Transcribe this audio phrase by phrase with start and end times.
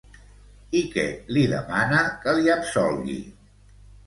[0.79, 1.03] I què
[1.37, 3.21] li demana que li absolgui?